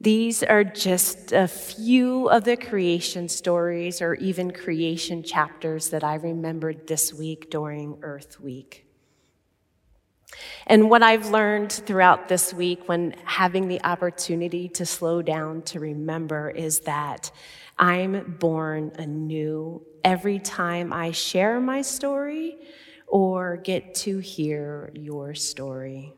These 0.01 0.43
are 0.43 0.63
just 0.63 1.31
a 1.31 1.47
few 1.47 2.29
of 2.29 2.43
the 2.43 2.57
creation 2.57 3.29
stories 3.29 4.01
or 4.01 4.13
even 4.15 4.51
creation 4.51 5.23
chapters 5.23 5.89
that 5.89 6.03
I 6.03 6.15
remembered 6.15 6.85
this 6.85 7.13
week 7.13 7.49
during 7.49 7.99
Earth 8.01 8.39
Week. 8.39 8.85
And 10.67 10.89
what 10.89 11.01
I've 11.01 11.29
learned 11.29 11.71
throughout 11.71 12.27
this 12.27 12.53
week 12.53 12.87
when 12.89 13.15
having 13.23 13.67
the 13.67 13.81
opportunity 13.83 14.67
to 14.69 14.85
slow 14.85 15.21
down 15.21 15.61
to 15.63 15.79
remember 15.79 16.49
is 16.49 16.79
that 16.81 17.31
I'm 17.77 18.35
born 18.39 18.91
anew 18.97 19.81
every 20.03 20.39
time 20.39 20.91
I 20.91 21.11
share 21.11 21.59
my 21.61 21.81
story 21.81 22.57
or 23.07 23.57
get 23.57 23.95
to 23.95 24.17
hear 24.17 24.91
your 24.93 25.35
story. 25.35 26.13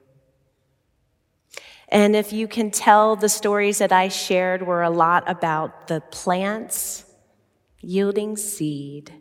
And 1.89 2.15
if 2.15 2.34
you 2.34 2.47
can 2.47 2.71
tell, 2.71 3.15
the 3.15 3.30
stories 3.30 3.78
that 3.78 3.91
I 3.91 4.10
shared 4.10 4.65
were 4.65 4.84
a 4.84 4.89
lot 4.89 5.30
about 5.30 5.88
the 5.88 6.02
plants 6.02 7.06
yielding 7.82 8.36
seed 8.36 9.13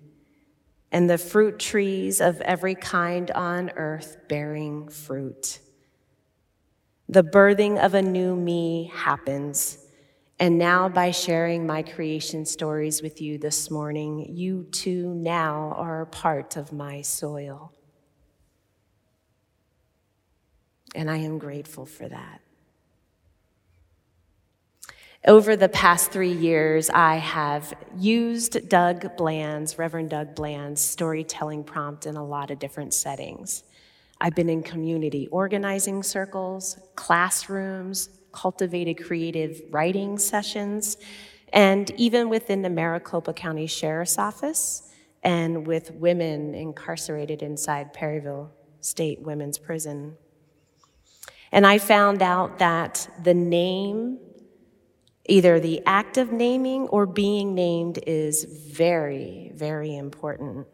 and 0.91 1.09
the 1.09 1.19
fruit 1.19 1.59
trees 1.59 2.21
of 2.21 2.41
every 2.41 2.75
kind 2.75 3.31
on 3.31 3.71
earth 3.77 4.17
bearing 4.29 4.89
fruit. 4.89 5.61
The 7.09 7.23
birthing 7.23 7.79
of 7.79 7.95
a 7.95 8.03
new 8.03 8.35
me 8.35 8.91
happens. 8.93 9.79
And 10.39 10.59
now, 10.59 10.89
by 10.89 11.13
sharing 11.13 11.67
my 11.67 11.83
creation 11.83 12.45
stories 12.45 13.01
with 13.01 13.23
you 13.23 13.39
this 13.39 13.71
morning, 13.71 14.35
you 14.35 14.65
too 14.65 15.15
now 15.15 15.73
are 15.77 16.03
a 16.03 16.07
part 16.07 16.57
of 16.57 16.73
my 16.73 17.01
soil. 17.03 17.73
And 20.95 21.11
I 21.11 21.19
am 21.19 21.39
grateful 21.39 21.87
for 21.87 22.09
that. 22.09 22.41
Over 25.27 25.57
the 25.57 25.69
past 25.69 26.13
three 26.13 26.33
years, 26.33 26.89
I 26.89 27.17
have 27.17 27.75
used 27.99 28.69
Doug 28.69 29.17
Bland's, 29.17 29.77
Reverend 29.77 30.11
Doug 30.11 30.37
Bland's 30.37 30.81
storytelling 30.81 31.65
prompt 31.65 32.07
in 32.07 32.15
a 32.15 32.25
lot 32.25 32.53
of 32.53 32.61
different 32.61 32.95
settings. 32.95 33.65
I've 34.21 34.37
been 34.37 34.49
in 34.49 34.63
community 34.63 35.27
organizing 35.33 36.05
circles, 36.05 36.79
classrooms, 36.95 38.09
cultivated 38.31 39.03
creative 39.05 39.63
writing 39.71 40.17
sessions, 40.17 40.97
and 41.53 41.91
even 41.97 42.29
within 42.29 42.63
the 42.63 42.71
Maricopa 42.71 43.33
County 43.33 43.67
Sheriff's 43.67 44.19
Office 44.19 44.93
and 45.25 45.67
with 45.67 45.91
women 45.91 46.55
incarcerated 46.55 47.43
inside 47.43 47.93
Perryville 47.93 48.53
State 48.81 49.23
Women's 49.23 49.59
Prison. 49.59 50.17
And 51.51 51.67
I 51.67 51.79
found 51.79 52.23
out 52.23 52.61
that 52.61 53.09
the 53.25 53.35
name 53.35 54.21
Either 55.29 55.59
the 55.59 55.83
act 55.87 56.19
of 56.19 56.33
naming 56.33 56.89
or 56.89 57.05
being 57.05 57.55
named 57.55 57.99
is 58.07 58.45
very, 58.45 59.51
very 59.55 59.97
important. 59.97 60.67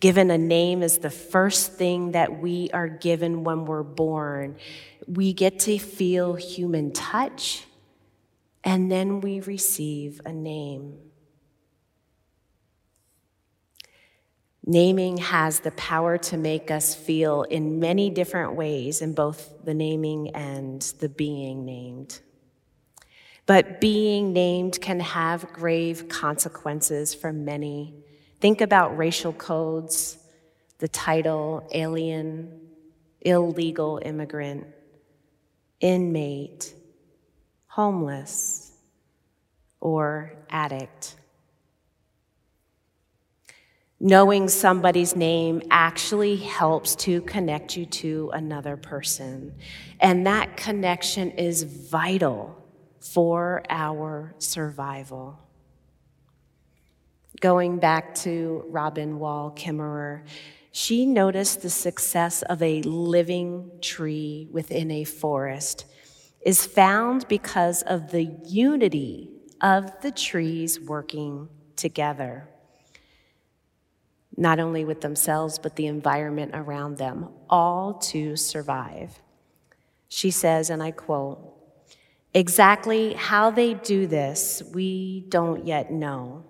Given 0.00 0.30
a 0.30 0.38
name 0.38 0.82
is 0.82 0.98
the 0.98 1.10
first 1.10 1.72
thing 1.72 2.12
that 2.12 2.40
we 2.40 2.70
are 2.72 2.88
given 2.88 3.42
when 3.42 3.64
we're 3.64 3.82
born. 3.82 4.56
We 5.06 5.32
get 5.32 5.58
to 5.60 5.78
feel 5.78 6.34
human 6.34 6.92
touch, 6.92 7.64
and 8.62 8.92
then 8.92 9.22
we 9.22 9.40
receive 9.40 10.20
a 10.24 10.32
name. 10.32 10.98
Naming 14.64 15.16
has 15.16 15.60
the 15.60 15.70
power 15.70 16.18
to 16.18 16.36
make 16.36 16.70
us 16.70 16.94
feel 16.94 17.44
in 17.44 17.80
many 17.80 18.10
different 18.10 18.54
ways 18.54 19.00
in 19.00 19.14
both 19.14 19.64
the 19.64 19.72
naming 19.72 20.36
and 20.36 20.82
the 21.00 21.08
being 21.08 21.64
named. 21.64 22.20
But 23.48 23.80
being 23.80 24.34
named 24.34 24.78
can 24.78 25.00
have 25.00 25.50
grave 25.54 26.06
consequences 26.10 27.14
for 27.14 27.32
many. 27.32 27.94
Think 28.40 28.60
about 28.60 28.98
racial 28.98 29.32
codes, 29.32 30.18
the 30.80 30.86
title 30.86 31.66
alien, 31.72 32.60
illegal 33.22 34.02
immigrant, 34.04 34.66
inmate, 35.80 36.74
homeless, 37.68 38.70
or 39.80 40.34
addict. 40.50 41.16
Knowing 43.98 44.50
somebody's 44.50 45.16
name 45.16 45.62
actually 45.70 46.36
helps 46.36 46.94
to 46.96 47.22
connect 47.22 47.78
you 47.78 47.86
to 47.86 48.30
another 48.34 48.76
person. 48.76 49.54
And 50.00 50.26
that 50.26 50.58
connection 50.58 51.30
is 51.30 51.62
vital 51.62 52.67
for 53.00 53.62
our 53.68 54.34
survival. 54.38 55.38
Going 57.40 57.78
back 57.78 58.14
to 58.16 58.64
Robin 58.68 59.18
Wall 59.18 59.52
Kimmerer, 59.52 60.22
she 60.72 61.06
noticed 61.06 61.62
the 61.62 61.70
success 61.70 62.42
of 62.42 62.62
a 62.62 62.82
living 62.82 63.70
tree 63.80 64.48
within 64.50 64.90
a 64.90 65.04
forest 65.04 65.86
is 66.40 66.66
found 66.66 67.26
because 67.28 67.82
of 67.82 68.10
the 68.10 68.24
unity 68.46 69.30
of 69.60 70.00
the 70.02 70.10
trees 70.12 70.80
working 70.80 71.48
together, 71.76 72.48
not 74.36 74.60
only 74.60 74.84
with 74.84 75.00
themselves, 75.00 75.58
but 75.58 75.76
the 75.76 75.86
environment 75.86 76.52
around 76.54 76.96
them, 76.96 77.28
all 77.50 77.94
to 77.94 78.36
survive. 78.36 79.20
She 80.08 80.30
says, 80.30 80.70
and 80.70 80.82
I 80.82 80.92
quote, 80.92 81.57
Exactly 82.34 83.14
how 83.14 83.50
they 83.50 83.74
do 83.74 84.06
this, 84.06 84.62
we 84.72 85.24
don't 85.28 85.66
yet 85.66 85.90
know. 85.90 86.44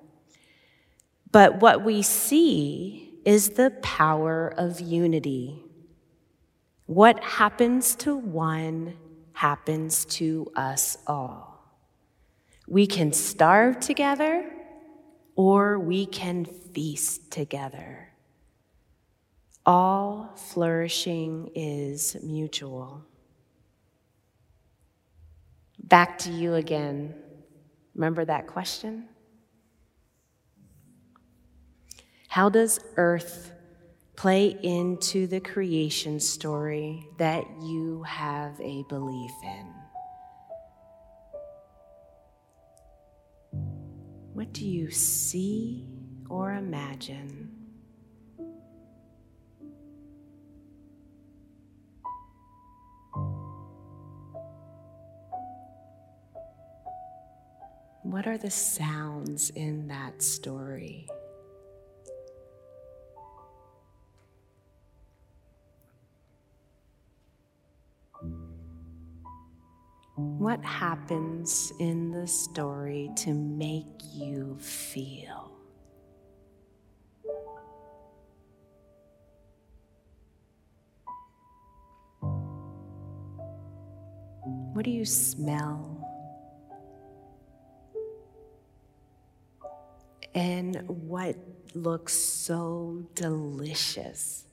But 1.31 1.61
what 1.61 1.85
we 1.85 2.03
see 2.03 3.21
is 3.25 3.51
the 3.51 3.71
power 3.83 4.53
of 4.57 4.81
unity. 4.81 5.62
What 6.87 7.23
happens 7.23 7.95
to 7.97 8.17
one 8.17 8.97
happens 9.33 10.05
to 10.07 10.51
us 10.57 10.97
all. 11.07 11.62
We 12.67 12.87
can 12.87 13.12
starve 13.12 13.79
together 13.79 14.51
or 15.37 15.79
we 15.79 16.07
can 16.07 16.45
feast 16.45 17.31
together. 17.31 18.09
All 19.64 20.33
flourishing 20.35 21.51
is 21.55 22.17
mutual. 22.23 23.05
Back 25.88 26.18
to 26.18 26.31
you 26.31 26.55
again. 26.55 27.14
Remember 27.94 28.24
that 28.24 28.46
question? 28.46 29.09
How 32.29 32.48
does 32.48 32.79
earth 32.96 33.53
play 34.18 34.48
into 34.64 35.29
the 35.29 35.38
creation 35.38 36.18
story 36.18 37.07
that 37.18 37.44
you 37.62 38.03
have 38.03 38.61
a 38.61 38.83
belief 38.88 39.31
in. 39.44 39.72
What 44.33 44.53
do 44.53 44.66
you 44.66 44.90
see 44.90 45.87
or 46.29 46.55
imagine? 46.55 47.58
What 58.11 58.27
are 58.27 58.38
the 58.38 58.51
sounds 58.51 59.51
in 59.51 59.88
that 59.88 60.23
story? 60.23 61.07
What 70.16 70.64
happens 70.64 71.71
in 71.81 72.11
the 72.11 72.27
story 72.27 73.11
to 73.16 73.35
make 73.35 73.85
you 74.14 74.57
feel? 74.59 75.53
What 84.73 84.87
do 84.87 84.90
you 84.90 85.05
smell? 85.05 85.98
And 90.38 90.85
what 90.87 91.35
looks 91.74 92.12
so 92.14 93.05
delicious 93.16 94.44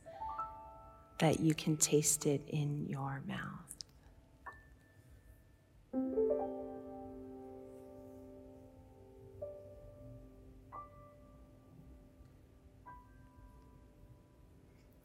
that 1.19 1.39
you 1.39 1.53
can 1.53 1.77
taste 1.77 2.25
it 2.25 2.41
in 2.47 2.87
your 2.87 3.21
mouth? 3.27 3.75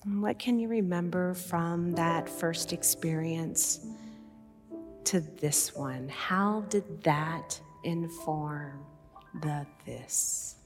What 0.06 0.38
can 0.38 0.58
you 0.58 0.68
remember 0.68 1.34
from 1.34 1.92
that 1.92 2.26
first 2.26 2.72
experience 2.72 3.84
to 5.04 5.20
this 5.20 5.74
one? 5.74 6.08
How 6.08 6.62
did 6.70 7.02
that 7.02 7.60
inform 7.84 8.86
the 9.42 9.66
this? 9.84 10.56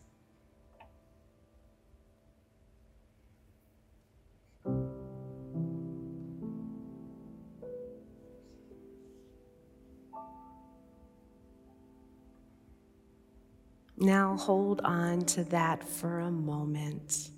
Now 14.04 14.36
hold 14.36 14.82
on 14.82 15.22
to 15.22 15.44
that 15.44 15.82
for 15.82 16.18
a 16.18 16.30
moment 16.30 17.30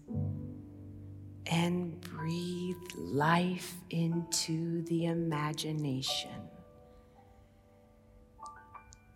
and 1.46 2.00
breathe 2.00 2.74
life 2.96 3.72
into 3.90 4.82
the 4.82 5.04
imagination. 5.04 6.32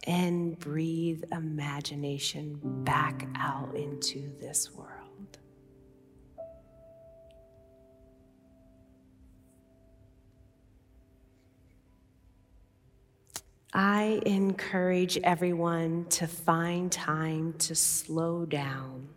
And 0.06 0.56
breathe 0.60 1.24
imagination 1.32 2.60
back 2.84 3.26
out 3.34 3.74
into 3.74 4.30
this 4.38 4.70
world. 4.70 4.99
I 13.72 14.20
encourage 14.26 15.16
everyone 15.18 16.06
to 16.10 16.26
find 16.26 16.90
time 16.90 17.54
to 17.58 17.74
slow 17.74 18.44
down, 18.44 19.08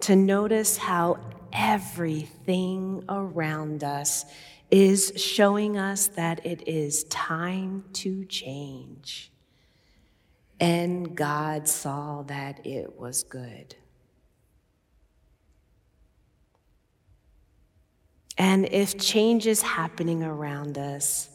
to 0.00 0.16
notice 0.16 0.76
how 0.76 1.18
everything 1.52 3.04
around 3.08 3.84
us 3.84 4.24
is 4.72 5.12
showing 5.16 5.78
us 5.78 6.08
that 6.08 6.44
it 6.44 6.66
is 6.66 7.04
time 7.04 7.84
to 7.92 8.24
change. 8.24 9.30
And 10.58 11.14
God 11.16 11.68
saw 11.68 12.22
that 12.22 12.66
it 12.66 12.98
was 12.98 13.22
good. 13.22 13.76
And 18.38 18.66
if 18.72 18.98
change 18.98 19.46
is 19.46 19.62
happening 19.62 20.24
around 20.24 20.78
us, 20.78 21.28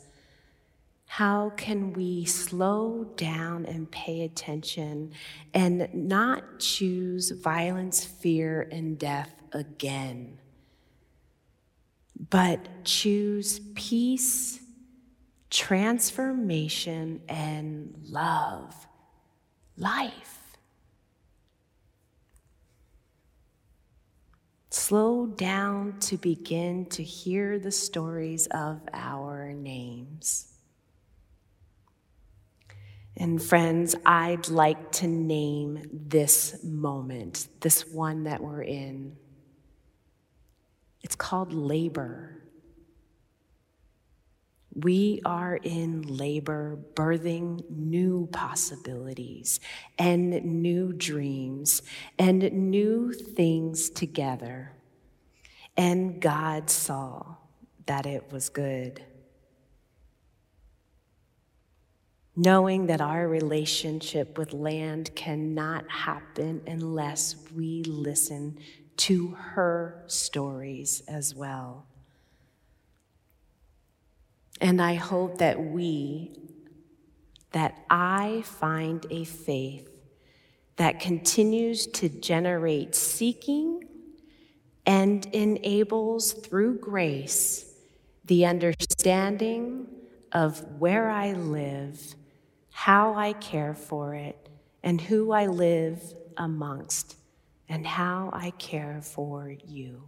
how 1.17 1.49
can 1.57 1.93
we 1.93 2.23
slow 2.25 3.03
down 3.15 3.65
and 3.65 3.89
pay 3.89 4.21
attention 4.21 5.11
and 5.51 5.89
not 5.91 6.59
choose 6.59 7.31
violence, 7.31 8.05
fear, 8.05 8.69
and 8.71 8.99
death 8.99 9.33
again, 9.51 10.37
but 12.29 12.59
choose 12.83 13.59
peace, 13.73 14.59
transformation, 15.49 17.19
and 17.27 17.95
love, 18.03 18.85
life? 19.75 20.37
Slow 24.69 25.25
down 25.25 25.97
to 26.01 26.17
begin 26.17 26.85
to 26.91 27.01
hear 27.01 27.57
the 27.57 27.71
stories 27.71 28.45
of 28.51 28.81
our 28.93 29.51
names. 29.51 30.53
And 33.19 33.41
friends, 33.41 33.95
I'd 34.05 34.47
like 34.47 34.91
to 34.93 35.07
name 35.07 35.81
this 35.91 36.63
moment, 36.63 37.47
this 37.61 37.87
one 37.87 38.25
that 38.25 38.41
we're 38.41 38.61
in. 38.61 39.17
It's 41.01 41.15
called 41.15 41.51
labor. 41.51 42.43
We 44.75 45.21
are 45.25 45.55
in 45.55 46.03
labor, 46.03 46.77
birthing 46.93 47.67
new 47.71 48.29
possibilities 48.31 49.59
and 49.97 50.29
new 50.45 50.93
dreams 50.93 51.81
and 52.19 52.43
new 52.51 53.13
things 53.13 53.89
together. 53.89 54.73
And 55.75 56.21
God 56.21 56.69
saw 56.69 57.37
that 57.87 58.05
it 58.05 58.31
was 58.31 58.49
good. 58.49 59.03
Knowing 62.39 62.85
that 62.85 63.01
our 63.01 63.27
relationship 63.27 64.37
with 64.37 64.53
land 64.53 65.09
cannot 65.15 65.89
happen 65.89 66.61
unless 66.67 67.35
we 67.55 67.81
listen 67.83 68.55
to 68.95 69.29
her 69.29 70.03
stories 70.05 71.01
as 71.07 71.33
well. 71.33 71.87
And 74.61 74.79
I 74.79 74.93
hope 74.93 75.39
that 75.39 75.59
we, 75.59 76.39
that 77.53 77.83
I 77.89 78.43
find 78.45 79.03
a 79.09 79.25
faith 79.25 79.89
that 80.75 80.99
continues 80.99 81.87
to 81.87 82.07
generate 82.07 82.93
seeking 82.93 83.83
and 84.85 85.25
enables 85.27 86.33
through 86.33 86.77
grace 86.77 87.73
the 88.25 88.45
understanding 88.45 89.87
of 90.31 90.63
where 90.79 91.09
I 91.09 91.33
live, 91.33 92.15
how 92.77 93.15
I 93.15 93.33
care 93.33 93.73
for 93.73 94.13
it, 94.13 94.49
and 94.83 95.01
who 95.01 95.31
I 95.31 95.47
live 95.47 95.99
amongst, 96.37 97.15
and 97.67 97.87
how 97.87 98.29
I 98.31 98.51
care 98.51 98.99
for 99.01 99.51
you. 99.65 100.03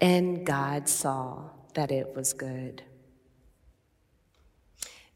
And 0.00 0.46
God 0.46 0.88
saw 0.88 1.50
that 1.74 1.92
it 1.92 2.16
was 2.16 2.32
good. 2.32 2.82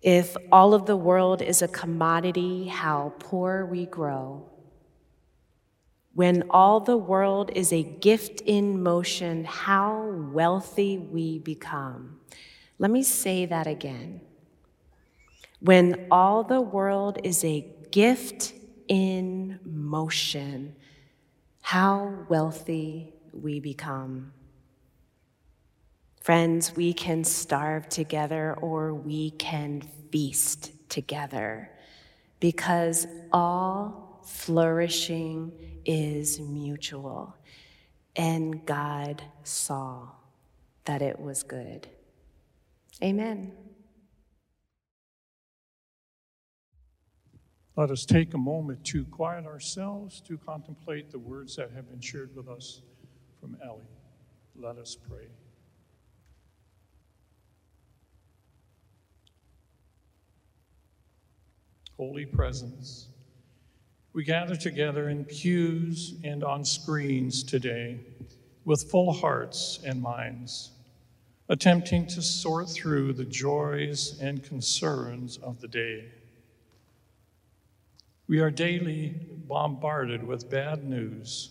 If 0.03 0.37
all 0.53 0.75
of 0.75 0.85
the 0.85 0.95
world 0.95 1.41
is 1.41 1.63
a 1.63 1.69
commodity, 1.69 2.67
how 2.67 3.15
poor 3.19 3.65
we 3.65 3.87
grow. 3.87 4.51
When 6.13 6.45
all 6.51 6.81
the 6.81 6.99
world 6.99 7.51
is 7.55 7.73
a 7.73 7.83
gift 7.83 8.43
in 8.43 8.83
motion, 8.83 9.47
how 9.47 10.05
wealthy 10.35 10.99
we 10.99 11.39
become. 11.39 12.21
Let 12.79 12.91
me 12.91 13.03
say 13.03 13.47
that 13.47 13.67
again. 13.67 14.21
When 15.65 16.09
all 16.11 16.45
the 16.45 16.61
world 16.61 17.19
is 17.25 17.43
a 17.43 17.67
gift 17.91 18.53
in 18.87 19.59
motion, 19.65 20.77
how 21.63 22.27
wealthy 22.29 23.15
we 23.33 23.61
become. 23.61 24.35
Friends, 26.21 26.77
we 26.77 26.93
can 26.93 27.25
starve 27.25 27.89
together 27.89 28.53
or 28.61 28.93
we 28.93 29.31
can 29.31 29.81
feast 30.13 30.73
together 30.91 31.71
because 32.41 33.07
all 33.33 34.21
flourishing 34.23 35.51
is 35.87 36.41
mutual. 36.41 37.35
And 38.17 38.67
God 38.67 39.23
saw 39.45 40.09
that 40.85 41.01
it 41.01 41.19
was 41.19 41.43
good. 41.43 41.89
Amen. 43.03 43.64
Let 47.77 47.91
us 47.91 48.05
take 48.05 48.35
a 48.35 48.39
moment 48.39 48.85
to 48.87 49.05
quiet 49.05 49.47
ourselves 49.47 50.21
to 50.23 50.39
contemplate 50.39 51.11
the 51.11 51.19
words 51.19 51.57
that 51.57 51.73
have 51.73 51.91
been 51.91 52.01
shared 52.01 52.35
with 52.37 52.49
us 52.49 52.83
from 53.41 53.57
Ellie. 53.63 53.83
Let 54.55 54.79
us 54.79 54.97
pray. 54.97 55.27
holy 61.97 62.27
presence. 62.27 63.09
We 64.13 64.25
gather 64.25 64.57
together 64.57 65.09
in 65.09 65.25
pews 65.25 66.15
and 66.25 66.45
on 66.45 66.65
screens 66.65 67.43
today 67.43 68.01
with 68.65 68.91
full 68.91 69.13
hearts 69.13 69.81
and 69.85 70.01
minds, 70.01 70.71
attempting 71.49 72.07
to 72.09 72.23
sort 72.23 72.69
through 72.69 73.13
the 73.13 73.25
joys 73.25 74.19
and 74.21 74.43
concerns 74.43 75.37
of 75.39 75.61
the 75.61 75.69
day. 75.69 76.05
We 78.27 78.41
are 78.41 78.51
daily 78.51 79.15
bombarded 79.47 80.23
with 80.23 80.49
bad 80.49 80.83
news, 80.83 81.51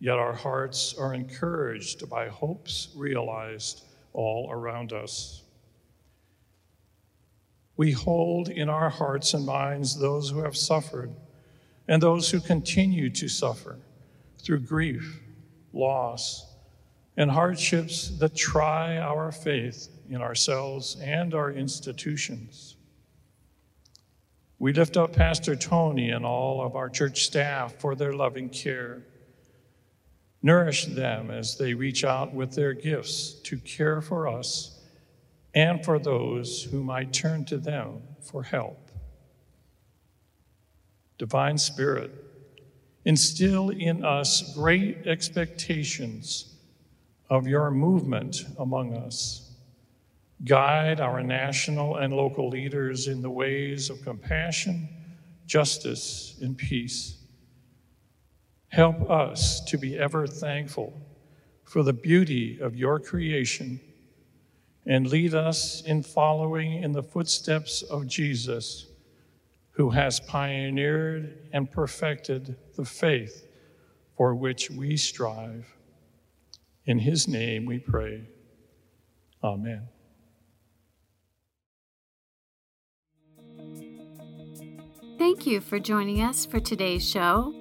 yet 0.00 0.18
our 0.18 0.32
hearts 0.32 0.94
are 0.98 1.14
encouraged 1.14 2.08
by 2.10 2.28
hopes 2.28 2.88
realized 2.96 3.84
all 4.12 4.48
around 4.50 4.92
us. 4.92 5.42
We 7.76 7.92
hold 7.92 8.48
in 8.48 8.68
our 8.68 8.90
hearts 8.90 9.34
and 9.34 9.46
minds 9.46 9.98
those 9.98 10.30
who 10.30 10.40
have 10.40 10.56
suffered 10.56 11.12
and 11.86 12.02
those 12.02 12.30
who 12.30 12.40
continue 12.40 13.10
to 13.10 13.28
suffer 13.28 13.78
through 14.42 14.60
grief, 14.60 15.20
loss, 15.72 16.54
and 17.16 17.30
hardships 17.30 18.18
that 18.18 18.34
try 18.34 18.98
our 18.98 19.30
faith 19.30 19.88
in 20.08 20.20
ourselves 20.20 20.96
and 21.00 21.34
our 21.34 21.52
institutions. 21.52 22.73
We 24.64 24.72
lift 24.72 24.96
up 24.96 25.12
Pastor 25.12 25.56
Tony 25.56 26.08
and 26.08 26.24
all 26.24 26.64
of 26.64 26.74
our 26.74 26.88
church 26.88 27.26
staff 27.26 27.74
for 27.74 27.94
their 27.94 28.14
loving 28.14 28.48
care. 28.48 29.02
Nourish 30.40 30.86
them 30.86 31.30
as 31.30 31.58
they 31.58 31.74
reach 31.74 32.02
out 32.02 32.32
with 32.32 32.54
their 32.54 32.72
gifts 32.72 33.34
to 33.42 33.58
care 33.58 34.00
for 34.00 34.26
us 34.26 34.80
and 35.54 35.84
for 35.84 35.98
those 35.98 36.62
who 36.62 36.82
might 36.82 37.12
turn 37.12 37.44
to 37.44 37.58
them 37.58 38.00
for 38.22 38.42
help. 38.42 38.90
Divine 41.18 41.58
Spirit, 41.58 42.10
instill 43.04 43.68
in 43.68 44.02
us 44.02 44.54
great 44.54 45.06
expectations 45.06 46.54
of 47.28 47.46
your 47.46 47.70
movement 47.70 48.46
among 48.58 48.96
us. 48.96 49.43
Guide 50.44 51.00
our 51.00 51.22
national 51.22 51.96
and 51.96 52.12
local 52.12 52.48
leaders 52.48 53.08
in 53.08 53.22
the 53.22 53.30
ways 53.30 53.88
of 53.88 54.02
compassion, 54.02 54.88
justice, 55.46 56.36
and 56.42 56.56
peace. 56.56 57.18
Help 58.68 59.08
us 59.08 59.60
to 59.64 59.78
be 59.78 59.96
ever 59.96 60.26
thankful 60.26 60.92
for 61.64 61.82
the 61.82 61.92
beauty 61.92 62.58
of 62.60 62.76
your 62.76 62.98
creation 62.98 63.80
and 64.86 65.06
lead 65.06 65.34
us 65.34 65.82
in 65.82 66.02
following 66.02 66.82
in 66.82 66.92
the 66.92 67.02
footsteps 67.02 67.82
of 67.82 68.06
Jesus, 68.06 68.86
who 69.70 69.90
has 69.90 70.20
pioneered 70.20 71.48
and 71.52 71.70
perfected 71.70 72.56
the 72.76 72.84
faith 72.84 73.46
for 74.16 74.34
which 74.34 74.70
we 74.70 74.96
strive. 74.96 75.66
In 76.84 76.98
his 76.98 77.26
name 77.26 77.64
we 77.64 77.78
pray. 77.78 78.28
Amen. 79.42 79.88
Thank 85.24 85.46
you 85.46 85.62
for 85.62 85.80
joining 85.80 86.20
us 86.20 86.44
for 86.44 86.60
today's 86.60 87.02
show. 87.02 87.54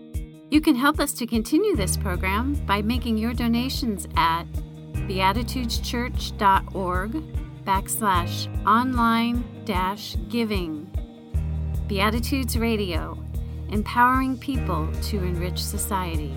You 0.50 0.60
can 0.60 0.76
help 0.76 1.00
us 1.00 1.14
to 1.14 1.26
continue 1.26 1.78
this 1.78 1.96
program 1.96 2.56
by 2.66 2.82
making 2.82 3.18
your 3.18 3.34
donations 3.34 4.06
at 4.18 4.44
beatitudeschurch.org 5.08 7.12
backslash 7.64 8.68
online 8.68 9.46
dash 9.64 10.18
giving. 10.28 10.92
Beatitudes 11.88 12.58
Radio, 12.58 13.18
empowering 13.70 14.38
people 14.38 14.92
to 15.04 15.24
enrich 15.24 15.64
society. 15.64 16.36